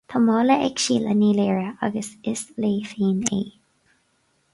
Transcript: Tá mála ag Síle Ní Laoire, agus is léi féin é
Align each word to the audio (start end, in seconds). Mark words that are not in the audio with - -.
Tá 0.09 0.19
mála 0.19 0.55
ag 0.67 0.79
Síle 0.83 1.13
Ní 1.13 1.29
Laoire, 1.37 1.67
agus 1.87 2.09
is 2.29 2.41
léi 2.61 2.81
féin 2.91 3.19
é 3.31 3.41